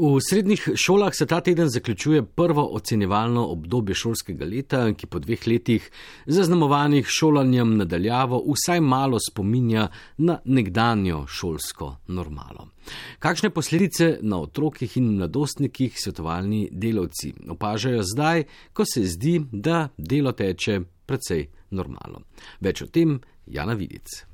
V 0.00 0.16
srednjih 0.30 0.68
šolah 0.74 1.12
se 1.14 1.26
ta 1.26 1.40
teden 1.40 1.68
zaključuje 1.68 2.22
prvo 2.22 2.62
ocenjevalno 2.72 3.46
obdobje 3.46 3.94
šolskega 3.94 4.46
leta, 4.48 4.78
ki 4.96 5.06
po 5.06 5.18
dveh 5.20 5.42
letih 5.46 5.90
zaznamovanih 6.26 7.06
šolanjem 7.08 7.74
nadaljavo 7.76 8.38
vsaj 8.46 8.80
malo 8.80 9.18
spominja 9.20 9.88
na 10.16 10.38
nekdanjo 10.44 11.26
šolsko 11.26 11.96
normalo. 12.06 12.68
Kakšne 13.18 13.50
posledice 13.50 14.18
na 14.22 14.40
otrokih 14.40 14.96
in 14.96 15.12
mladostnikih 15.18 16.00
svetovalni 16.00 16.68
delavci 16.72 17.34
opažajo 17.48 18.00
zdaj, 18.02 18.44
ko 18.72 18.88
se 18.88 19.04
zdi, 19.04 19.36
da 19.52 19.88
delo 19.98 20.32
teče 20.32 20.80
precej 21.06 21.46
normalno? 21.70 22.24
Več 22.60 22.82
o 22.82 22.88
tem 22.88 23.18
Jana 23.46 23.76
Vidic. 23.76 24.29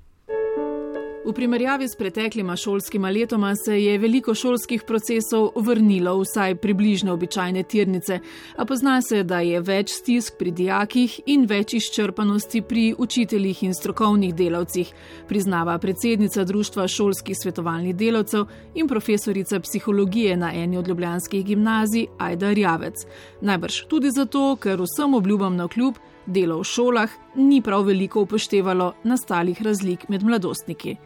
V 1.26 1.32
primerjavi 1.32 1.88
s 1.88 1.96
preteklima 1.96 2.56
šolskima 2.56 3.10
letoma 3.10 3.56
se 3.56 3.82
je 3.82 3.98
veliko 3.98 4.34
šolskih 4.34 4.82
procesov 4.86 5.50
vrnilo 5.56 6.12
vsaj 6.20 6.54
približno 6.54 7.12
običajne 7.12 7.62
tirnice, 7.62 8.18
a 8.56 8.64
pozna 8.64 9.00
se, 9.02 9.22
da 9.22 9.40
je 9.40 9.60
več 9.60 9.90
stisk 9.90 10.36
pri 10.38 10.50
dijakih 10.50 11.16
in 11.26 11.48
več 11.50 11.74
izčrpanosti 11.74 12.62
pri 12.62 12.94
učiteljih 12.98 13.62
in 13.62 13.74
strokovnih 13.74 14.34
delavcih, 14.34 14.92
priznava 15.28 15.78
predsednica 15.78 16.44
Društva 16.44 16.86
šolskih 16.88 17.36
svetovalnih 17.42 17.96
delavcev 17.96 18.46
in 18.74 18.86
profesorica 18.86 19.60
psihologije 19.60 20.36
na 20.36 20.52
eni 20.54 20.78
od 20.78 20.88
ljubljanskih 20.88 21.44
gimnazij 21.44 22.06
Aida 22.18 22.52
Rjavec. 22.52 23.02
Najbrž 23.40 23.80
tudi 23.90 24.14
zato, 24.14 24.54
ker 24.62 24.78
vsem 24.78 25.14
obljubam 25.14 25.56
na 25.56 25.66
kljub 25.68 25.98
delo 26.26 26.60
v 26.62 26.70
šolah 26.70 27.10
ni 27.34 27.60
prav 27.62 27.82
veliko 27.90 28.22
upoštevalo 28.22 28.92
nastalih 29.02 29.62
razlik 29.62 30.08
med 30.08 30.22
mladostniki. 30.22 30.96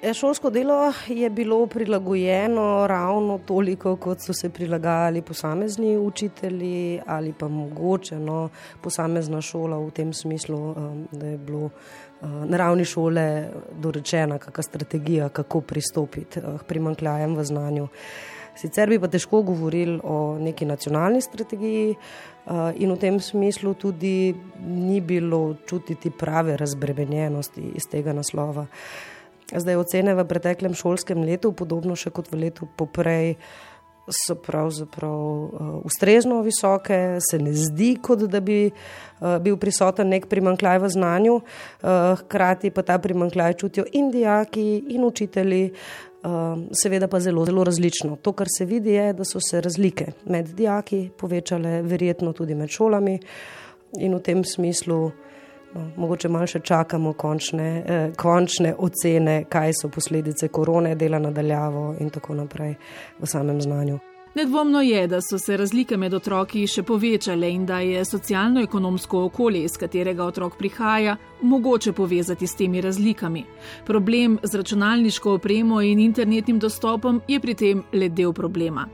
Šolsko 0.00 0.50
delo 0.50 0.92
je 1.08 1.30
bilo 1.30 1.66
prilagojeno 1.66 2.86
ravno 2.86 3.38
toliko, 3.46 3.96
kot 3.96 4.20
so 4.20 4.32
se 4.32 4.48
prilagajali 4.50 5.22
posamezni 5.22 5.98
učitelji 5.98 7.00
ali 7.06 7.34
pa 7.38 7.48
mogoče 7.48 8.18
no, 8.18 8.48
posamezna 8.80 9.40
šola 9.40 9.76
v 9.78 9.90
tem 9.90 10.12
smislu, 10.12 10.58
um, 10.70 11.08
da 11.12 11.26
je 11.26 11.38
bilo 11.38 11.64
uh, 11.64 12.30
na 12.46 12.56
ravni 12.56 12.84
šole 12.84 13.50
dorečena 13.72 14.38
kakšna 14.38 14.62
strategija, 14.62 15.28
kako 15.28 15.60
pristopiti 15.60 16.40
uh, 16.40 16.60
k 16.60 16.64
primankljajem 16.64 17.36
v 17.36 17.44
znanju. 17.44 17.88
Sicer 18.56 18.88
bi 18.88 18.98
pa 18.98 19.08
težko 19.08 19.42
govorili 19.42 20.00
o 20.04 20.38
neki 20.40 20.64
nacionalni 20.64 21.20
strategiji 21.20 21.92
uh, 21.92 22.72
in 22.74 22.92
v 22.92 22.96
tem 22.96 23.20
smislu 23.20 23.74
tudi 23.74 24.34
ni 24.64 25.00
bilo 25.00 25.54
čutiti 25.66 26.10
prave 26.10 26.56
razbremenjenosti 26.56 27.72
iz 27.76 27.88
tega 27.90 28.16
naslova. 28.16 28.66
Zdaj 29.50 29.76
ocene 29.76 30.14
v 30.14 30.24
preteklem 30.30 30.74
šolskem 30.78 31.24
letu, 31.26 31.52
podobno 31.52 31.96
še 31.98 32.12
kot 32.14 32.30
v 32.30 32.44
letu 32.46 32.68
poprej, 32.78 33.36
so 34.10 34.34
pravzaprav 34.34 35.20
uh, 35.20 35.50
ustrezno 35.86 36.40
visoke, 36.42 37.18
se 37.22 37.38
ne 37.38 37.52
zdi, 37.54 37.92
kot 38.02 38.24
da 38.30 38.40
bi 38.42 38.64
uh, 38.70 39.36
bil 39.42 39.58
prisoten 39.60 40.10
nek 40.10 40.26
primankljaj 40.30 40.78
v 40.82 40.90
znanju, 40.90 41.34
uh, 41.38 41.98
hkrati 42.22 42.72
pa 42.74 42.82
ta 42.82 42.98
primankljaj 42.98 43.54
čutijo 43.60 43.84
in 43.92 44.10
dijaki, 44.10 44.84
in 44.96 45.04
učitelji, 45.04 45.70
seveda 46.76 47.08
pa 47.08 47.16
zelo, 47.20 47.46
zelo 47.48 47.62
različno. 47.64 48.18
To, 48.20 48.34
kar 48.36 48.46
se 48.52 48.66
vidi, 48.68 48.92
je, 48.92 49.12
da 49.16 49.24
so 49.24 49.40
se 49.40 49.60
razlike 49.60 50.12
med 50.28 50.50
dijaki 50.52 51.08
povečale, 51.16 51.80
verjetno 51.82 52.34
tudi 52.36 52.54
med 52.54 52.68
šolami 52.68 53.14
in 54.04 54.14
v 54.14 54.20
tem 54.20 54.44
smislu. 54.44 54.98
No, 55.74 55.90
mogoče 55.96 56.28
malo 56.28 56.46
še 56.46 56.60
čakamo 56.60 57.12
končne, 57.12 57.84
eh, 57.86 58.12
končne 58.16 58.74
ocene, 58.78 59.44
kaj 59.48 59.72
so 59.82 59.88
posledice 59.88 60.48
korone, 60.48 60.94
dela 60.94 61.18
nadaljavo 61.18 61.94
in 62.00 62.10
tako 62.10 62.34
naprej 62.34 62.74
v 63.18 63.26
samem 63.26 63.60
znanju. 63.60 63.98
Nedvomno 64.34 64.80
je, 64.80 65.06
da 65.06 65.20
so 65.20 65.38
se 65.38 65.56
razlike 65.56 65.96
med 65.96 66.14
otroki 66.14 66.66
še 66.66 66.82
povečale 66.86 67.50
in 67.50 67.64
da 67.66 67.80
je 67.82 68.04
socialno-ekonomsko 68.04 69.24
okolje, 69.26 69.64
iz 69.64 69.74
katerega 69.78 70.24
otrok 70.24 70.54
prihaja, 70.58 71.16
mogoče 71.42 71.92
povezati 71.92 72.46
s 72.46 72.54
temi 72.54 72.80
razlikami. 72.80 73.44
Problem 73.86 74.38
z 74.42 74.54
računalniško 74.54 75.34
opremo 75.34 75.82
in 75.82 75.98
internetnim 75.98 76.58
dostopom 76.58 77.22
je 77.28 77.40
pri 77.40 77.54
tem 77.54 77.82
le 77.92 78.08
del 78.08 78.32
problema. 78.32 78.86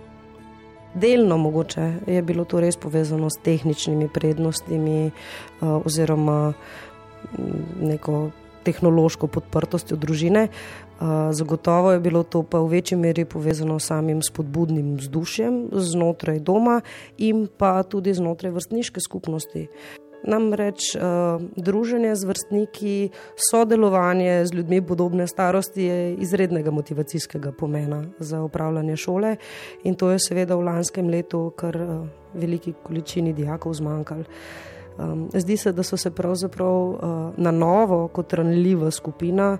Delno 0.96 1.36
mogoče 1.36 1.92
je 2.06 2.22
bilo 2.22 2.44
to 2.44 2.60
res 2.60 2.76
povezano 2.76 3.28
s 3.30 3.36
tehničnimi 3.44 4.08
prednostmi 4.08 5.10
uh, 5.10 5.86
oziroma 5.86 6.52
mm, 6.52 7.88
neko 7.88 8.30
tehnološko 8.64 9.26
podprtostjo 9.26 9.96
družine. 9.96 10.48
Uh, 10.48 11.28
zagotovo 11.36 11.92
je 11.92 12.00
bilo 12.00 12.22
to 12.22 12.42
pa 12.42 12.62
v 12.64 12.78
večji 12.78 12.96
meri 12.98 13.24
povezano 13.24 13.78
s 13.78 13.92
samim 13.92 14.22
spodbudnim 14.24 14.96
vzdušjem 14.96 15.68
znotraj 15.72 16.40
doma 16.40 16.80
in 17.18 17.44
pa 17.58 17.82
tudi 17.82 18.14
znotraj 18.16 18.56
vrstniške 18.56 19.00
skupnosti. 19.00 19.68
Namreč 20.26 20.94
uh, 20.94 21.02
druženje 21.56 22.16
z 22.16 22.24
vrstniki, 22.24 23.10
sodelovanje 23.50 24.46
z 24.46 24.54
ljudmi 24.54 24.82
podobne 24.82 25.26
starosti 25.26 25.82
je 25.82 26.14
izrednega 26.14 26.70
motivacijskega 26.70 27.52
pomena 27.52 28.04
za 28.18 28.42
upravljanje 28.42 28.96
šole 28.96 29.36
in 29.84 29.94
to 29.94 30.10
je 30.10 30.18
seveda 30.18 30.56
v 30.56 30.66
lanskem 30.66 31.08
letu 31.08 31.50
kar 31.56 31.76
uh, 31.76 32.06
veliki 32.34 32.74
količini 32.82 33.32
dijakov 33.32 33.74
zmanjkalo. 33.74 34.24
Um, 34.98 35.28
zdi 35.34 35.56
se, 35.56 35.72
da 35.72 35.82
so 35.82 35.96
se 35.96 36.10
pravzaprav 36.10 36.88
uh, 36.88 36.98
na 37.36 37.50
novo, 37.50 38.08
kot 38.08 38.32
ranljiva 38.32 38.90
skupina, 38.90 39.58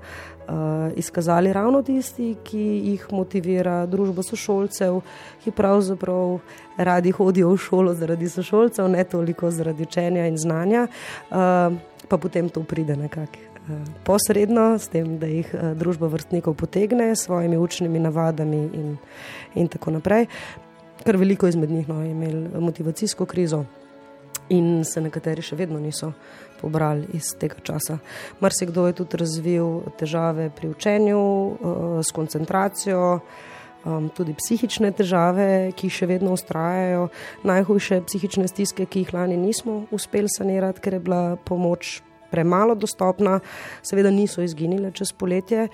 uh, 0.49 0.55
izkazali 0.97 1.53
ravno 1.53 1.83
tisti, 1.83 2.37
ki 2.45 2.63
jih 2.85 3.07
motivira 3.13 3.83
družba 3.87 4.23
sošolcev, 4.25 5.03
ki 5.45 5.53
pravzaprav 5.53 6.39
radi 6.77 7.13
hodijo 7.13 7.53
v 7.53 7.61
šolo 7.61 7.95
zaradi 7.95 8.29
sošolcev, 8.33 8.89
ne 8.89 9.05
toliko 9.05 9.51
zaradi 9.51 9.85
učenja 9.85 10.27
in 10.27 10.39
znanja, 10.41 10.87
uh, 10.89 11.77
pa 12.09 12.19
potem 12.19 12.49
to 12.49 12.65
pride 12.65 12.97
nekako. 12.97 13.45
Posredno, 14.07 14.79
s 14.79 14.87
tem, 14.89 15.17
da 15.19 15.27
jih 15.27 15.49
družba 15.75 16.07
vrstnikov 16.07 16.55
potegne 16.55 17.11
s 17.17 17.25
svojimi 17.27 17.59
učnimi 17.59 17.99
navadami, 17.99 18.61
in, 18.73 18.93
in 19.55 19.69
tako 19.69 19.91
naprej. 19.91 20.29
Kar 21.03 21.17
veliko 21.17 21.51
izmed 21.51 21.71
njih 21.71 21.89
no, 21.89 22.03
je 22.03 22.11
imelo 22.11 22.61
motivacijsko 22.61 23.27
krizo 23.27 23.65
in 24.49 24.85
se 24.85 25.01
nekateri 25.01 25.43
še 25.43 25.57
vedno 25.57 25.81
niso 25.83 26.13
pobrali 26.61 27.07
iz 27.17 27.35
tega 27.39 27.61
časa. 27.63 27.99
Marsikdo 28.41 28.87
je 28.87 28.97
tudi 29.03 29.21
razvil 29.21 29.83
težave 29.99 30.51
pri 30.51 30.71
učenju, 30.73 31.21
uh, 31.21 32.01
s 32.01 32.15
koncentracijo, 32.17 33.21
um, 33.85 34.09
tudi 34.09 34.37
psihične 34.39 34.93
težave, 34.97 35.73
ki 35.77 35.91
še 35.93 36.09
vedno 36.11 36.33
ustrajajo. 36.37 37.09
Najhujše 37.47 38.03
psihične 38.09 38.49
stiske, 38.49 38.87
ki 38.87 39.05
jih 39.05 39.15
lani 39.17 39.37
nismo 39.41 39.85
uspeli 39.91 40.31
sanirati, 40.33 40.83
ker 40.83 40.99
je 40.99 41.07
bila 41.11 41.23
pomoč. 41.37 42.01
Premalo 42.27 42.75
dostopna, 42.75 43.37
seveda 43.87 44.11
niso 44.11 44.43
izginile 44.43 44.91
čez 44.91 45.13
poletje, 45.15 45.69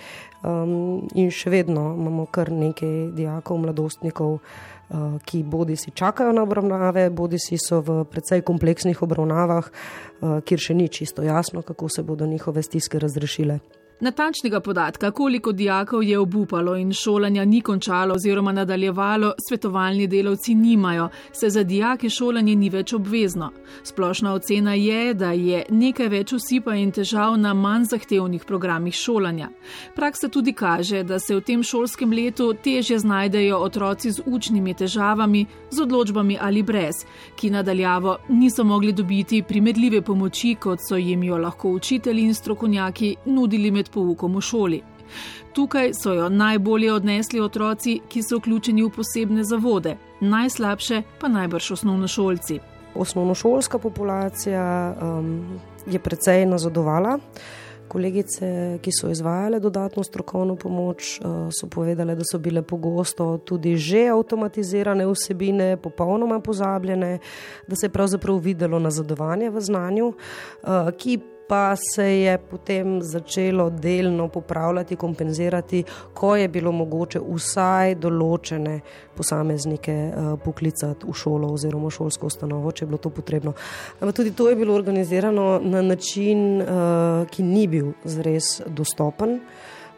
um, 0.44 1.00
in 1.16 1.32
še 1.32 1.48
vedno 1.50 1.94
imamo 1.96 2.26
kar 2.28 2.52
nekaj 2.52 2.92
dijakov, 3.16 3.56
mladostnikov, 3.64 4.36
uh, 4.36 4.81
Eh, 4.81 4.81
ki 5.24 5.42
bodi 5.42 5.76
si 5.76 5.90
čakajo 5.90 6.32
na 6.32 6.42
obravnave, 6.42 7.10
bodi 7.10 7.38
si 7.38 7.58
so 7.58 7.80
v 7.80 8.04
precej 8.04 8.42
kompleksnih 8.42 9.02
obravnavah, 9.02 9.70
eh, 9.70 10.40
kjer 10.44 10.60
še 10.60 10.74
ni 10.74 10.88
čisto 10.88 11.22
jasno, 11.22 11.62
kako 11.62 11.88
se 11.88 12.02
bodo 12.02 12.26
njihove 12.26 12.62
stiske 12.62 12.98
razrešile. 12.98 13.58
Natančnega 14.02 14.60
podatka, 14.60 15.10
koliko 15.10 15.52
dijakov 15.52 16.02
je 16.02 16.18
obupalo 16.18 16.76
in 16.76 16.92
šolanja 16.92 17.44
ni 17.44 17.60
končalo 17.60 18.14
oziroma 18.14 18.52
nadaljevalo, 18.52 19.32
svetovalni 19.48 20.06
delavci 20.06 20.54
nimajo, 20.54 21.08
se 21.32 21.50
za 21.50 21.62
dijake 21.62 22.10
šolanje 22.10 22.56
ni 22.56 22.70
več 22.70 22.92
obvezno. 22.92 23.52
Splošna 23.82 24.32
ocena 24.34 24.74
je, 24.74 25.14
da 25.14 25.30
je 25.32 25.64
nekaj 25.70 26.08
več 26.08 26.32
usipa 26.32 26.74
in 26.74 26.90
težav 26.90 27.36
na 27.38 27.54
manj 27.54 27.84
zahtevnih 27.92 28.44
programih 28.44 28.94
šolanja. 28.94 29.48
Praksa 29.94 30.28
tudi 30.28 30.52
kaže, 30.52 31.04
da 31.04 31.18
se 31.18 31.36
v 31.36 31.40
tem 31.40 31.62
šolskem 31.62 32.10
letu 32.10 32.50
težje 32.54 32.98
znajdejo 32.98 33.58
otroci 33.58 34.10
z 34.10 34.26
učnimi 34.26 34.74
težavami, 34.74 35.46
z 35.70 35.82
odločbami 35.82 36.38
ali 36.40 36.62
brez, 36.62 37.04
ki 37.36 37.50
nadaljavo 37.50 38.16
niso 38.28 38.64
mogli 38.64 38.92
dobiti 38.92 39.42
primerljive 39.42 40.02
pomoči, 40.02 40.56
kot 40.60 40.82
so 40.88 40.96
jim 40.96 41.22
jo 41.22 41.38
lahko 41.38 41.70
učitelji 41.70 42.26
in 42.26 42.34
strokovnjaki 42.34 43.14
nudili 43.26 43.70
med 43.70 43.91
poukom 43.92 44.36
v 44.36 44.40
šoli. 44.40 44.82
Tukaj 45.52 45.90
so 45.94 46.12
jo 46.12 46.28
najbolje 46.28 46.92
odnesli 46.92 47.40
otroci, 47.40 48.00
ki 48.08 48.22
so 48.22 48.38
vključeni 48.38 48.82
v 48.82 48.90
posebne 48.90 49.44
zavode, 49.44 49.96
najslabše 50.20 51.02
pa 51.20 51.28
najbrž 51.28 51.70
osnovnošolci. 51.72 52.58
Osnovnošolska 52.94 53.78
populacija 53.78 54.94
um, 55.02 55.60
je 55.86 55.98
precej 55.98 56.46
nazadovala. 56.46 57.18
Kolegice, 57.88 58.78
ki 58.80 58.90
so 58.92 59.10
izvajale 59.10 59.60
dodatno 59.60 60.04
strokovno 60.04 60.56
pomoč, 60.56 61.20
uh, 61.20 61.48
so 61.52 61.68
povedale, 61.68 62.14
da 62.16 62.24
so 62.24 62.38
bile 62.38 62.62
pogosto 62.62 63.38
tudi 63.44 63.76
že 63.76 64.06
avtomatizirane 64.08 65.06
vsebine, 65.06 65.76
popolnoma 65.76 66.40
pozabljene, 66.40 67.18
da 67.66 67.76
se 67.76 67.86
je 67.86 67.90
pravzaprav 67.90 68.38
videlo 68.38 68.78
nazadovanje 68.78 69.50
v 69.50 69.60
znanju, 69.60 70.08
uh, 70.08 70.90
ki 70.96 71.18
pa 71.52 71.76
se 71.76 72.20
je 72.20 72.38
potem 72.38 73.02
začelo 73.02 73.70
delno 73.70 74.28
popravljati, 74.28 74.96
kompenzirati, 74.96 75.84
ko 76.14 76.36
je 76.36 76.48
bilo 76.48 76.72
mogoče 76.72 77.20
vsaj 77.20 77.98
določene 78.00 78.78
posameznike 79.12 79.96
uh, 80.08 80.30
poklicati 80.40 81.04
v 81.04 81.12
šolo 81.12 81.52
oziroma 81.52 81.92
šolsko 81.92 82.32
ustanovo, 82.32 82.72
če 82.72 82.86
je 82.86 82.88
bilo 82.88 83.02
to 83.04 83.12
potrebno. 83.12 83.52
Ampak 84.00 84.16
tudi 84.16 84.32
to 84.32 84.48
je 84.48 84.56
bilo 84.56 84.72
organizirano 84.72 85.60
na 85.60 85.84
način, 85.84 86.62
uh, 86.64 87.28
ki 87.28 87.44
ni 87.44 87.68
bil 87.68 87.92
zres 88.08 88.62
dostopen. 88.66 89.42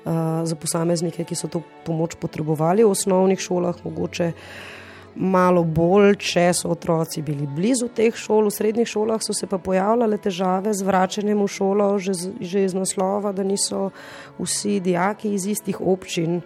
Uh, 0.04 0.42
za 0.44 0.58
posameznike, 0.58 1.22
ki 1.24 1.38
so 1.38 1.48
to 1.48 1.62
pomoč 1.86 2.18
potrebovali 2.20 2.82
v 2.84 2.90
osnovnih 2.92 3.40
šolah, 3.40 3.78
mogoče 3.86 4.26
uh, 4.34 4.74
malo 5.16 5.64
bolj, 5.64 6.16
če 6.18 6.48
so 6.56 6.72
otroci 6.74 7.22
bili 7.22 7.46
blizu 7.46 7.88
teh 7.94 8.14
šol, 8.16 8.48
v 8.48 8.54
srednjih 8.54 8.88
šolah 8.88 9.22
so 9.22 9.34
se 9.36 9.46
pa 9.46 9.58
pojavljale 9.58 10.18
težave 10.18 10.74
z 10.74 10.86
vračanjem 10.86 11.42
v 11.42 11.48
šolo, 11.48 11.88
že, 11.98 12.14
že 12.40 12.64
iz 12.64 12.74
naslova, 12.74 13.32
da 13.32 13.46
niso 13.46 13.90
vsi 14.38 14.80
dijaki 14.80 15.34
iz 15.34 15.46
istih 15.46 15.80
občin. 15.80 16.40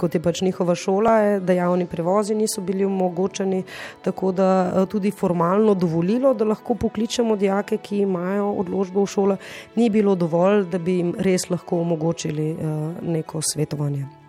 Kot 0.00 0.14
je 0.14 0.20
pač 0.22 0.40
njihova 0.40 0.74
šola, 0.78 1.40
da 1.44 1.52
javni 1.52 1.84
prevozi 1.86 2.34
niso 2.34 2.62
bili 2.64 2.86
omogočeni, 2.86 3.64
tako 4.02 4.30
da 4.32 4.46
eh, 4.64 4.86
tudi 4.86 5.10
formalno 5.10 5.74
dovolilo, 5.74 6.32
da 6.34 6.46
lahko 6.48 6.74
pokličemo 6.74 7.36
dijake, 7.36 7.76
ki 7.76 8.04
imajo 8.06 8.52
odločbo 8.62 9.04
v 9.04 9.10
šolo, 9.10 9.36
ni 9.76 9.90
bilo 9.90 10.14
dovolj, 10.14 10.64
da 10.70 10.78
bi 10.78 10.96
jim 11.02 11.12
res 11.18 11.50
lahko 11.50 11.82
omogočili 11.84 12.50
eh, 12.50 12.56
neko 13.02 13.42
svetovanje. 13.44 14.19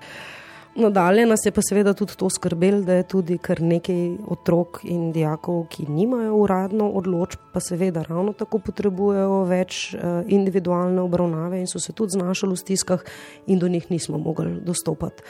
Nadalje 0.76 1.26
nas 1.26 1.42
je 1.46 1.52
pa 1.52 1.62
seveda 1.62 1.92
tudi 1.94 2.16
to 2.16 2.30
skrbel, 2.30 2.84
da 2.88 2.94
je 2.94 3.04
tudi 3.04 3.38
kar 3.38 3.60
nekaj 3.62 4.16
otrok 4.32 4.80
in 4.88 5.10
dijakov, 5.12 5.66
ki 5.68 5.90
nimajo 5.92 6.38
uradno 6.40 6.88
odločb, 6.96 7.42
pa 7.52 7.60
seveda 7.60 8.06
ravno 8.08 8.32
tako 8.34 8.62
potrebujejo 8.64 9.42
več 9.50 9.82
uh, 9.94 10.24
individualne 10.32 11.04
obravnave 11.04 11.60
in 11.60 11.68
so 11.68 11.80
se 11.80 11.92
tudi 11.92 12.16
znašli 12.16 12.54
v 12.54 12.62
stiskah 12.62 13.04
in 13.48 13.60
do 13.60 13.68
njih 13.68 13.92
nismo 13.92 14.18
mogli 14.18 14.62
dostopati. 14.64 15.24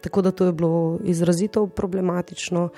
Tako 0.00 0.22
da 0.22 0.30
to 0.30 0.46
je 0.46 0.52
bilo 0.52 0.98
izrazito 1.04 1.66
problematično 1.66 2.68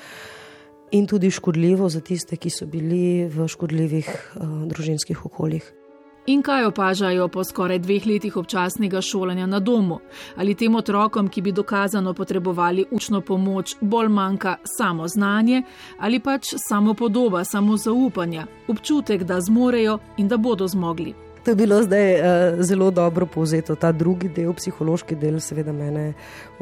in 0.91 1.07
tudi 1.07 1.31
škodljivo 1.31 1.89
za 1.89 2.01
tiste, 2.01 2.37
ki 2.37 2.51
so 2.51 2.67
bili 2.67 3.29
v 3.29 3.49
škodljivih 3.49 4.09
uh, 4.09 4.65
družinskih 4.73 5.27
okoljih. 5.27 5.82
In 6.27 6.43
kaj 6.43 6.65
opažajo 6.65 7.27
po 7.29 7.43
skoraj 7.45 7.81
dveh 7.83 8.05
letih 8.07 8.37
občasnega 8.37 9.01
šolanja 9.01 9.47
na 9.47 9.59
domu? 9.59 9.99
Ali 10.37 10.55
tem 10.55 10.75
otrokom, 10.75 11.29
ki 11.29 11.43
bi 11.43 11.53
dokazano 11.53 12.15
potrebovali 12.15 12.85
učno 12.91 13.21
pomoč, 13.21 13.75
bolj 13.81 14.09
manjka 14.09 14.57
samo 14.79 15.09
znanje 15.09 15.63
ali 15.99 16.21
pač 16.21 16.55
samo 16.69 16.95
podoba, 16.95 17.45
samo 17.45 17.77
zaupanja, 17.77 18.47
občutek, 18.69 19.23
da 19.25 19.41
zmorejo 19.41 19.99
in 20.17 20.29
da 20.29 20.37
bodo 20.37 20.69
zmogli? 20.69 21.15
To 21.45 21.51
je 21.51 21.55
bilo 21.55 21.83
zdaj 21.83 22.15
uh, 22.15 22.25
zelo 22.63 22.91
dobro 22.91 23.27
povzeto. 23.27 23.75
Ta 23.75 23.93
drugi 23.93 24.29
del, 24.29 24.53
psihološki 24.55 25.17
del, 25.19 25.41
seveda 25.41 25.73
mene 25.73 26.13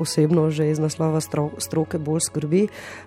osebno 0.00 0.48
že 0.50 0.70
iz 0.70 0.78
naslova 0.80 1.20
stro, 1.20 1.50
stroke 1.58 1.98
bolj 1.98 2.20
skrbi. 2.24 2.62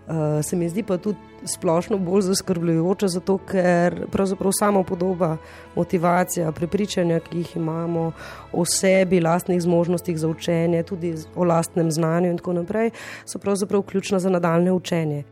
Uh, 0.08 0.14
se 0.46 0.56
mi 0.56 0.70
zdi 0.70 0.84
pa 0.84 0.98
tudi 0.98 1.18
splošno 1.46 1.98
bolj 1.98 2.22
zaskrbljujoče, 2.30 3.08
zato 3.08 3.38
ker 3.38 4.06
pravzaprav 4.12 4.54
samo 4.54 4.84
podoba, 4.84 5.38
motivacija, 5.76 6.52
prepričanja, 6.52 7.20
ki 7.20 7.38
jih 7.38 7.56
imamo 7.58 8.12
o 8.54 8.66
sebi, 8.66 9.22
lastnih 9.22 9.62
zmožnostih 9.62 10.20
za 10.20 10.28
učenje, 10.28 10.84
tudi 10.84 11.16
o 11.36 11.44
lastnem 11.44 11.92
znanju 11.92 12.30
in 12.30 12.38
tako 12.38 12.54
naprej, 12.54 12.92
so 13.26 13.40
pravzaprav 13.40 13.82
ključna 13.82 14.20
za 14.20 14.30
nadaljne 14.30 14.72
učenje. 14.72 15.24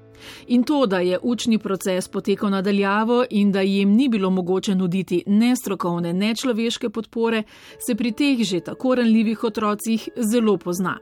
In 0.48 0.64
to, 0.64 0.86
da 0.86 1.00
je 1.00 1.20
učni 1.22 1.60
proces 1.60 2.08
potekal 2.08 2.50
nadaljavo 2.50 3.24
in 3.30 3.52
da 3.52 3.62
jim 3.62 3.96
ni 3.96 4.10
bilo 4.10 4.30
mogoče 4.30 4.76
nuditi 4.76 5.24
ne 5.28 5.56
strokovne, 5.56 6.14
ne 6.14 6.36
človeške 6.36 6.90
podpore, 6.90 7.44
se 7.80 7.96
pri 7.96 8.12
teh 8.12 8.44
že 8.44 8.60
tako 8.60 8.96
ranljivih 8.96 9.44
otrocih 9.44 10.10
zelo 10.16 10.58
pozna. 10.58 10.98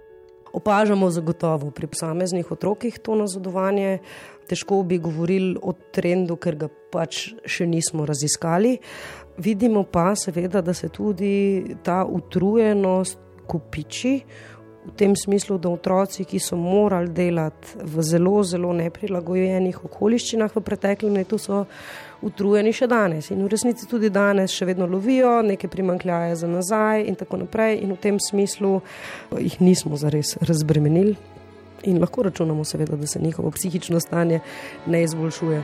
Opažamo 0.54 1.10
zagotovo 1.10 1.71
pri 1.71 1.88
posameznih 1.88 2.51
otrokih 2.51 3.00
to 3.00 3.16
nazadovanje. 3.16 4.00
Težko 4.50 4.81
bi 4.83 4.98
govorili 4.98 5.57
o 5.62 5.75
trendu, 5.94 6.36
ker 6.42 6.56
ga 6.57 6.69
pač 6.92 7.27
še 7.45 7.68
nismo 7.69 8.06
raziskali. 8.10 8.80
Vidimo 9.38 9.83
pa 9.83 10.16
seveda, 10.18 10.62
da 10.62 10.74
se 10.74 10.89
tudi 10.89 11.75
ta 11.86 12.01
utrujenost 12.06 13.19
kupiči 13.50 14.16
v 14.85 14.91
tem 14.95 15.15
smislu, 15.15 15.57
da 15.57 15.69
otroci, 15.69 16.23
ki 16.25 16.39
so 16.39 16.55
morali 16.55 17.11
delati 17.13 17.75
v 17.83 18.03
zelo, 18.03 18.43
zelo 18.43 18.71
neprilagojenih 18.73 19.83
okoliščinah 19.85 20.55
v 20.55 20.63
preteklem 20.63 21.19
letu, 21.19 21.37
so 21.37 21.65
utrujeni 22.25 22.71
še 22.75 22.87
danes. 22.87 23.29
In 23.31 23.43
v 23.43 23.51
resnici 23.51 23.87
tudi 23.89 24.09
danes 24.09 24.55
še 24.55 24.67
vedno 24.69 24.87
lovijo 24.87 25.39
neke 25.45 25.67
primankljaje 25.71 26.39
za 26.41 26.47
nazaj 26.47 27.05
in 27.07 27.19
tako 27.19 27.43
naprej. 27.43 27.81
In 27.83 27.93
v 27.95 28.01
tem 28.01 28.19
smislu 28.19 28.79
jih 29.35 29.59
nismo 29.61 29.99
zares 29.99 30.37
razbremenili. 30.41 31.15
In 31.87 31.99
lahko 31.99 32.27
računamo 32.27 32.65
seveda, 32.67 32.97
da 32.99 33.07
se 33.07 33.21
njihovo 33.23 33.51
psihično 33.55 33.99
stanje 34.03 34.41
ne 34.87 35.03
izboljšuje. 35.03 35.63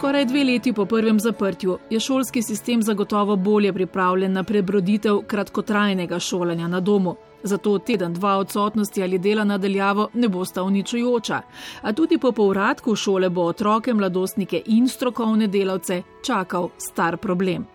Skoraj 0.00 0.24
dve 0.24 0.44
leti 0.44 0.72
po 0.72 0.86
prvem 0.86 1.20
zaprtju 1.20 1.78
je 1.90 2.00
šolski 2.00 2.42
sistem 2.42 2.82
zagotovo 2.82 3.36
bolje 3.36 3.72
pripravljen 3.72 4.32
na 4.32 4.44
prebroditev 4.44 5.18
kratkotrajnega 5.26 6.18
šolanja 6.18 6.68
na 6.68 6.80
domu. 6.80 7.16
Zato 7.42 7.78
teden, 7.78 8.14
dva 8.14 8.36
odsotnosti 8.36 9.02
ali 9.02 9.18
dela 9.18 9.44
nadaljavo 9.44 10.08
ne 10.14 10.28
bo 10.28 10.44
sta 10.44 10.62
uničujoča. 10.62 11.40
A 11.82 11.92
tudi 11.92 12.18
po 12.18 12.32
povratku 12.32 12.96
šole 12.96 13.28
bo 13.30 13.42
otroke, 13.42 13.94
mladostnike 13.94 14.62
in 14.66 14.88
strokovne 14.88 15.46
delavce 15.46 16.02
čakal 16.26 16.68
star 16.78 17.16
problem. 17.16 17.66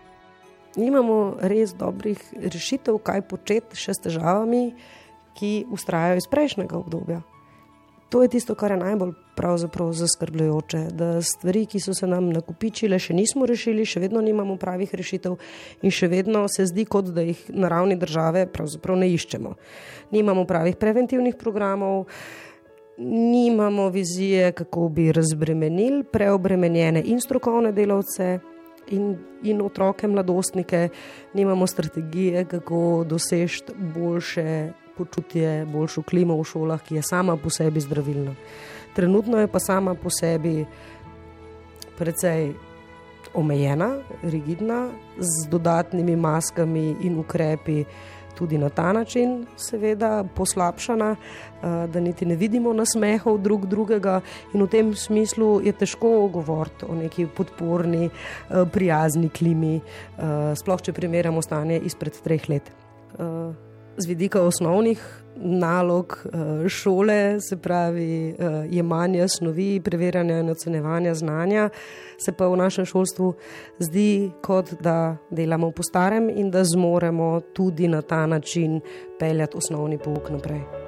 Nimamo 0.76 1.36
res 1.40 1.74
dobrih 1.74 2.18
rešitev, 2.42 2.98
kaj 2.98 3.22
početi 3.22 3.76
še 3.76 3.94
s 3.94 4.02
težavami, 4.02 4.74
ki 5.38 5.64
ustrajajo 5.70 6.16
iz 6.16 6.26
prejšnjega 6.26 6.76
obdobja. 6.76 7.22
To 8.08 8.22
je 8.22 8.28
tisto, 8.28 8.54
kar 8.54 8.70
je 8.70 8.76
najbolj 8.76 9.12
zaskrbljujoče, 9.92 10.78
da 10.92 11.22
stvari, 11.22 11.66
ki 11.66 11.80
so 11.80 11.94
se 11.94 12.06
nam 12.06 12.30
nakupičile, 12.30 12.98
še 12.98 13.14
nismo 13.14 13.46
rešili, 13.46 13.84
še 13.84 14.00
vedno 14.00 14.20
nimamo 14.22 14.56
pravih 14.56 14.94
rešitev 14.94 15.34
in 15.82 15.90
še 15.90 16.08
vedno 16.08 16.46
se 16.48 16.66
zdi, 16.66 16.84
kot 16.84 17.10
da 17.10 17.22
jih 17.26 17.40
na 17.50 17.68
ravni 17.68 17.96
države 17.96 18.46
pravzaprav 18.46 18.96
ne 18.96 19.10
iščemo. 19.10 19.54
Nimamo 20.14 20.46
pravih 20.46 20.76
preventivnih 20.78 21.34
programov, 21.34 22.06
nimamo 22.98 23.90
vizije, 23.90 24.52
kako 24.52 24.88
bi 24.88 25.10
razbremenili 25.12 26.04
preobremenjene 26.04 27.02
in 27.04 27.20
strokovne 27.20 27.72
delavce. 27.72 28.38
In, 28.94 29.16
in 29.42 29.58
otroke, 29.66 30.06
mladostnike, 30.06 30.88
nimamo 31.34 31.66
strategije, 31.66 32.44
kako 32.46 33.02
doseči 33.10 33.64
boljše 33.96 34.46
počutje, 34.96 35.64
boljšo 35.66 36.02
klimo 36.02 36.36
v 36.40 36.44
šolah, 36.44 36.82
ki 36.82 36.98
je 36.98 37.02
sama 37.02 37.36
po 37.36 37.50
sebi 37.50 37.80
zdravilna. 37.80 38.34
Trenutno 38.96 39.38
je 39.38 39.48
pa 39.48 39.60
sama 39.60 39.94
po 39.94 40.10
sebi 40.10 40.64
precej 41.98 42.54
omejena, 43.34 43.96
rigidna, 44.22 44.88
z 45.18 45.48
dodatnimi 45.48 46.16
maskami 46.16 46.96
in 47.00 47.18
ukrepi. 47.18 47.84
Tudi 48.36 48.58
na 48.58 48.68
ta 48.68 48.92
način, 48.92 49.46
seveda, 49.56 50.24
poslabšana, 50.36 51.10
eh, 51.16 51.86
da 51.92 52.00
niti 52.00 52.26
ne 52.26 52.36
vidimo 52.36 52.72
nasmehov 52.72 53.38
drug 53.38 53.66
drugega, 53.66 54.20
in 54.52 54.62
v 54.62 54.66
tem 54.68 54.94
smislu 54.94 55.60
je 55.64 55.72
težko 55.72 56.28
govoriti 56.28 56.84
o 56.88 56.94
neki 56.94 57.26
podporni, 57.26 58.10
eh, 58.10 58.64
prijazni 58.72 59.28
klimi, 59.28 59.76
eh, 59.76 60.22
sploh 60.54 60.82
če 60.82 60.92
primerjamo 60.92 61.42
stanje 61.42 61.78
izpred 61.78 62.12
treh 62.22 62.48
let 62.48 62.72
z 63.96 64.06
vidika 64.06 64.42
osnovnih 64.42 65.22
nalog 65.36 66.24
eh, 66.24 66.68
šole, 66.68 67.40
se 67.40 67.56
pravi 67.56 68.28
eh, 68.28 68.34
jemanja 68.70 69.28
snovi, 69.28 69.80
preverjanja 69.80 70.38
in 70.38 70.50
ocenevanja 70.50 71.14
znanja, 71.14 71.68
se 72.18 72.32
pa 72.32 72.48
v 72.48 72.56
našem 72.56 72.84
šolstvu 72.84 73.34
zdi, 73.78 74.30
kot 74.42 74.74
da 74.80 75.16
delamo 75.30 75.70
po 75.70 75.82
starem 75.82 76.30
in 76.30 76.50
da 76.50 76.64
zmoremo 76.64 77.40
tudi 77.54 77.88
na 77.88 78.02
ta 78.02 78.26
način 78.26 78.80
peljati 79.18 79.56
osnovni 79.56 79.98
pouk 79.98 80.30
naprej. 80.30 80.85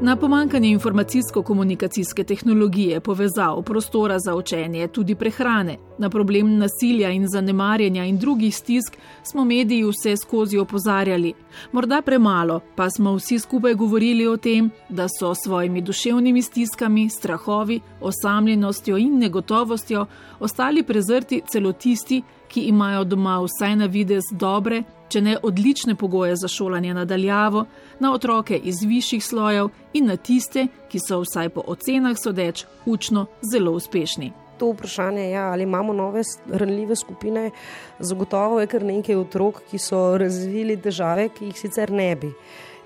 Na 0.00 0.16
pomankanje 0.16 0.68
informacijsko-komunikacijske 0.68 2.24
tehnologije, 2.24 3.00
povezav, 3.00 3.62
prostora 3.62 4.18
za 4.18 4.34
učenje, 4.34 4.88
tudi 4.88 5.14
prehrane, 5.14 5.76
na 5.98 6.10
problem 6.10 6.58
nasilja 6.58 7.10
in 7.10 7.26
zanemarjanja 7.28 8.04
in 8.04 8.18
drugih 8.18 8.56
stisk 8.56 8.96
smo 9.22 9.44
mediji 9.44 9.84
vse 9.84 10.16
skozi 10.16 10.58
opozarjali. 10.58 11.32
Morda 11.72 12.02
premalo, 12.02 12.60
pa 12.76 12.90
smo 12.90 13.14
vsi 13.14 13.38
skupaj 13.38 13.74
govorili 13.74 14.26
o 14.26 14.36
tem, 14.36 14.70
da 14.88 15.08
so 15.18 15.34
s 15.34 15.38
svojimi 15.44 15.80
duševnimi 15.80 16.42
stiskami, 16.42 17.10
strahovi, 17.10 17.80
osamljenostjo 18.00 18.96
in 18.96 19.18
negotovostjo 19.18 20.06
ostali 20.40 20.82
prezrti 20.82 21.42
celo 21.52 21.72
tisti, 21.72 22.22
ki 22.48 22.60
imajo 22.60 23.04
doma 23.04 23.40
vsaj 23.40 23.76
na 23.76 23.86
videz 23.86 24.22
dobre, 24.30 24.82
če 25.08 25.20
ne 25.20 25.36
odlične 25.42 25.94
pogoje 25.94 26.36
za 26.36 26.48
šolanje 26.48 26.94
nadaljavo, 26.94 27.64
na 28.00 28.12
otroke 28.12 28.56
iz 28.56 28.82
višjih 28.86 29.24
slojev 29.24 29.70
in 29.92 30.06
na 30.06 30.16
tiste, 30.16 30.66
ki 30.88 31.00
so 31.00 31.22
vsaj 31.22 31.48
po 31.48 31.64
ocenah 31.66 32.16
sodeč 32.18 32.64
učno 32.86 33.26
zelo 33.52 33.72
uspešni. 33.72 34.32
to 34.58 34.72
vprašanje, 34.72 35.30
ja, 35.30 35.52
ali 35.52 35.62
imamo 35.62 35.92
nove 35.92 36.22
ranljive 36.50 36.96
skupine. 36.96 37.50
Zagotovo 37.98 38.60
je 38.60 38.66
kar 38.66 38.82
nekaj 38.84 39.16
otrok, 39.16 39.62
ki 39.70 39.78
so 39.78 40.18
razvili 40.18 40.76
težave, 40.76 41.28
ki 41.28 41.44
jih 41.44 41.60
sicer 41.60 41.92
ne 41.94 42.16
bi. 42.16 42.32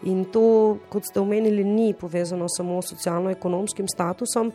In 0.02 0.24
to, 0.24 0.76
kot 0.92 1.06
ste 1.08 1.20
omenili, 1.20 1.64
ni 1.64 1.94
povezano 1.94 2.48
samo 2.48 2.82
s 2.82 2.92
socialno-ekonomskim 2.92 3.88
statusom, 3.88 4.52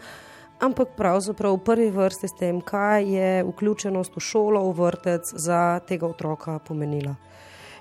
ampak 0.59 0.93
pravzaprav 0.97 1.55
v 1.55 1.63
prvi 1.63 1.89
vrsti 1.91 2.27
s 2.27 2.37
tem, 2.39 2.61
kaj 2.61 3.07
je 3.15 3.43
vključenost 3.47 4.15
v 4.15 4.23
šolo, 4.23 4.65
v 4.71 4.77
vrtec 4.81 5.33
za 5.33 5.79
tega 5.87 6.07
otroka 6.07 6.59
pomenila. 6.59 7.15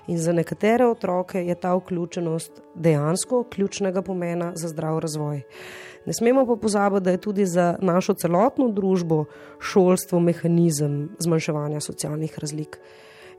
In 0.07 0.17
za 0.17 0.31
nekatere 0.31 0.85
otroke 0.85 1.45
je 1.45 1.55
ta 1.55 1.73
vključenost 1.75 2.61
dejansko 2.75 3.43
ključnega 3.49 4.01
pomena 4.01 4.51
za 4.55 4.67
zdrav 4.67 4.99
razvoj. 4.99 5.41
Ne 6.05 6.13
smemo 6.13 6.45
pa 6.45 6.55
pozabiti, 6.55 7.03
da 7.03 7.11
je 7.11 7.17
tudi 7.17 7.45
za 7.45 7.75
našo 7.81 8.13
celotno 8.13 8.69
družbo 8.71 9.25
šolstvo 9.59 10.19
mehanizem 10.19 11.09
zmanjševanja 11.19 11.79
socialnih 11.79 12.39
razlik. 12.39 12.79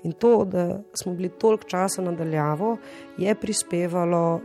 In 0.03 0.13
to, 0.13 0.45
da 0.45 0.83
smo 0.95 1.15
bili 1.15 1.29
toliko 1.29 1.65
časa 1.65 2.03
nadaljavo, 2.03 2.77
je 3.19 3.35
prispevalo 3.35 4.41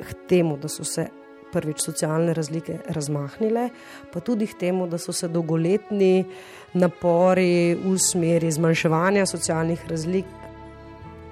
k 0.00 0.14
temu, 0.28 0.56
da 0.56 0.68
so 0.68 0.84
se 0.84 1.06
prvič 1.52 1.80
socialne 1.80 2.34
razlike 2.34 2.78
razmahnile, 2.88 3.68
pa 4.12 4.20
tudi 4.20 4.46
k 4.46 4.58
temu, 4.58 4.86
da 4.86 4.98
so 4.98 5.12
se 5.12 5.28
dolgoletni 5.28 6.24
napori 6.74 7.74
v 7.74 7.96
smeri 7.98 8.50
zmanjševanja 8.50 9.26
socialnih 9.26 9.88
razlik 9.88 10.26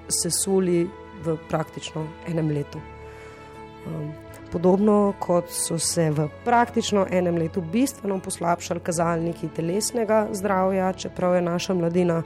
sesuli 0.09 0.89
v 1.25 1.37
praktično 1.49 2.07
enem 2.29 2.51
letu. 2.51 2.81
Um, 3.87 4.13
podobno 4.53 5.15
kot 5.19 5.51
so 5.51 5.79
se 5.79 6.11
v 6.11 6.29
praktično 6.45 7.07
enem 7.11 7.37
letu 7.37 7.61
bistveno 7.61 8.19
poslabšali 8.21 8.81
kazalniki 8.81 9.49
telesnega 9.57 10.27
zdravja, 10.33 10.93
čeprav 10.93 11.35
je 11.35 11.43
naša 11.43 11.75
mladina 11.75 12.23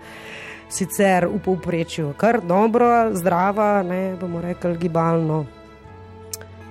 sicer 0.73 1.27
v 1.27 1.41
povprečju 1.45 2.15
kar 2.17 2.41
dobro, 2.41 3.11
zdrava, 3.15 3.83
ne 3.83 4.17
bomo 4.21 4.41
rekli 4.41 4.77
gibalno 4.79 5.45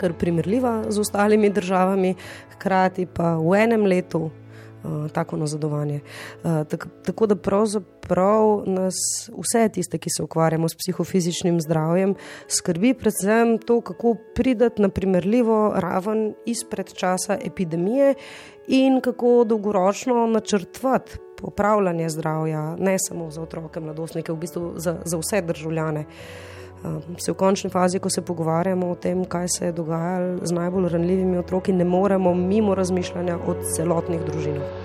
kar 0.01 0.13
primerljiva 0.17 0.89
z 0.89 0.99
ostalimi 0.99 1.49
državami, 1.49 2.15
hkrati 2.55 3.05
pa 3.05 3.35
v 3.37 3.53
enem 3.59 3.85
letu 3.85 4.31
tako 5.13 5.37
nazadovanje. 5.37 5.99
Uh, 6.43 6.67
tak, 6.67 6.87
tako 7.05 7.27
da 7.27 7.35
pravzaprav 7.35 8.63
nas 8.65 8.95
vse 9.37 9.69
tiste, 9.69 9.97
ki 9.97 10.09
se 10.09 10.23
ukvarjamo 10.23 10.69
s 10.69 10.75
psihofizičnim 10.75 11.61
zdravjem, 11.61 12.15
skrbi 12.47 12.93
predvsem 12.93 13.57
to, 13.57 13.81
kako 13.81 14.15
prideti 14.35 14.81
na 14.81 14.89
primerljivo 14.89 15.73
raven 15.75 16.33
izpred 16.45 16.93
časa 16.93 17.37
epidemije 17.45 18.13
in 18.67 19.01
kako 19.01 19.43
dolgoročno 19.43 20.27
načrtvati. 20.27 21.17
Popravljanje 21.41 22.09
zdravja, 22.09 22.75
ne 22.75 22.97
samo 22.99 23.31
za 23.31 23.41
otroke, 23.41 23.79
mladostnike, 23.79 24.31
v 24.31 24.35
bistvu 24.35 24.73
za, 24.77 24.99
za 25.05 25.17
vse 25.17 25.41
državljane. 25.41 25.99
Uh, 25.99 26.60
se 27.17 27.31
v 27.31 27.35
končni 27.35 27.69
fazi, 27.69 27.99
ko 27.99 28.09
se 28.09 28.21
pogovarjamo 28.21 28.91
o 28.91 28.95
tem, 28.95 29.25
kaj 29.25 29.47
se 29.47 29.65
je 29.65 29.71
dogajalo 29.71 30.39
z 30.43 30.51
najbolj 30.51 30.89
ranljivimi 30.89 31.37
otroki, 31.37 31.73
ne 31.73 31.85
moremo 31.85 32.33
mimo 32.33 32.75
razmišljanja 32.75 33.37
o 33.37 33.55
celotnih 33.75 34.21
družinah. 34.25 34.80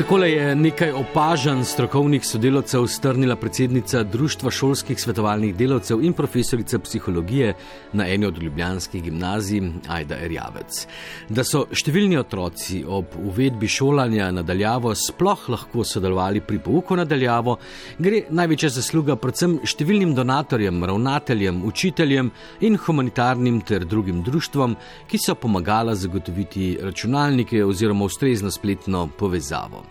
Takole 0.00 0.30
je 0.32 0.54
nekaj 0.56 0.94
opažanj 0.96 1.60
strokovnih 1.68 2.24
sodelavcev 2.24 2.86
strnila 2.88 3.34
predsednica 3.36 4.00
Društva 4.02 4.50
šolskih 4.50 5.00
svetovalnih 5.00 5.52
delavcev 5.56 6.00
in 6.00 6.14
profesorica 6.16 6.78
psihologije 6.78 7.52
na 7.92 8.06
eni 8.08 8.26
od 8.26 8.38
ljubljanskih 8.42 9.02
gimnazij 9.02 9.60
Aida 9.88 10.16
Erjavec. 10.24 10.86
Da 11.28 11.44
so 11.44 11.66
številni 11.68 12.16
otroci 12.16 12.80
ob 12.88 13.12
uvedbi 13.20 13.68
šolanja 13.68 14.30
nadaljavo 14.38 14.94
sploh 14.96 15.44
lahko 15.52 15.84
sodelovali 15.84 16.40
pri 16.40 16.62
pouku 16.64 16.96
nadaljavo, 16.96 17.58
gre 17.98 18.24
največja 18.30 18.72
zasluga 18.80 19.20
predvsem 19.20 19.60
številnim 19.68 20.16
donatorjem, 20.16 20.80
ravnateljem, 20.80 21.60
učiteljem 21.68 22.32
in 22.64 22.80
humanitarnim 22.86 23.60
ter 23.68 23.84
drugim 23.84 24.24
društvom, 24.24 24.80
ki 25.12 25.20
so 25.20 25.36
pomagala 25.36 25.92
zagotoviti 25.92 26.78
računalnike 26.80 27.66
oziroma 27.68 28.08
ustrezno 28.08 28.48
spletno 28.48 29.10
povezavo. 29.18 29.89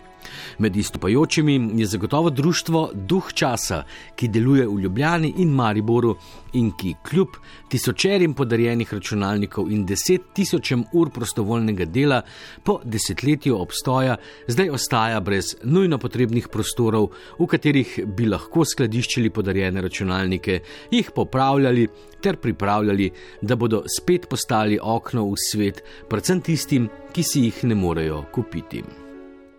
Med 0.58 0.76
istopajočimi 0.76 1.70
je 1.80 1.86
zagotovo 1.86 2.30
društvo 2.30 2.90
Duh 2.94 3.32
časa, 3.32 3.82
ki 4.16 4.28
deluje 4.28 4.66
v 4.68 4.80
Ljubljani 4.80 5.34
in 5.38 5.54
Mariboru 5.54 6.16
in 6.52 6.72
ki 6.76 6.94
kljub 7.06 7.38
tisočerim 7.68 8.34
podarjenih 8.34 8.92
računalnikov 8.94 9.70
in 9.70 9.86
deset 9.86 10.32
tisočem 10.34 10.84
ur 10.92 11.10
prostovoljnega 11.10 11.84
dela 11.84 12.22
po 12.64 12.80
desetletju 12.84 13.56
obstoja 13.60 14.16
zdaj 14.48 14.70
ostaja 14.70 15.20
brez 15.20 15.54
nujno 15.64 15.98
potrebnih 15.98 16.48
prostorov, 16.48 17.10
v 17.38 17.46
katerih 17.46 17.98
bi 18.06 18.26
lahko 18.26 18.64
skladiščili 18.64 19.30
podarjene 19.30 19.82
računalnike, 19.82 20.60
jih 20.90 21.10
popravljali 21.14 21.88
ter 22.20 22.36
pripravljali, 22.36 23.10
da 23.42 23.56
bodo 23.56 23.84
spet 23.98 24.28
postali 24.28 24.78
okno 24.82 25.24
v 25.30 25.38
svet, 25.50 25.84
predvsem 26.08 26.40
tistim, 26.40 26.90
ki 27.12 27.22
si 27.24 27.46
jih 27.48 27.64
ne 27.64 27.74
morejo 27.74 28.24
kupiti. 28.34 28.84